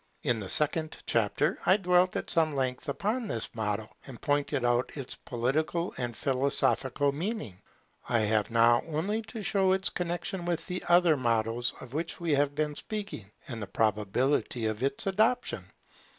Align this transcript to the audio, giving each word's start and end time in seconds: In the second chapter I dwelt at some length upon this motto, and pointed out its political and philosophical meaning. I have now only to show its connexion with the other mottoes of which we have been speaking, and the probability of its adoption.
In 0.23 0.39
the 0.39 0.49
second 0.49 0.97
chapter 1.05 1.59
I 1.63 1.77
dwelt 1.77 2.15
at 2.15 2.31
some 2.31 2.55
length 2.55 2.89
upon 2.89 3.27
this 3.27 3.51
motto, 3.53 3.87
and 4.07 4.19
pointed 4.19 4.65
out 4.65 4.97
its 4.97 5.13
political 5.13 5.93
and 5.95 6.17
philosophical 6.17 7.11
meaning. 7.11 7.61
I 8.09 8.21
have 8.21 8.49
now 8.49 8.81
only 8.87 9.21
to 9.21 9.43
show 9.43 9.73
its 9.73 9.89
connexion 9.91 10.45
with 10.45 10.65
the 10.65 10.83
other 10.89 11.15
mottoes 11.15 11.75
of 11.79 11.93
which 11.93 12.19
we 12.19 12.31
have 12.33 12.55
been 12.55 12.73
speaking, 12.75 13.31
and 13.47 13.61
the 13.61 13.67
probability 13.67 14.65
of 14.65 14.81
its 14.81 15.05
adoption. 15.05 15.65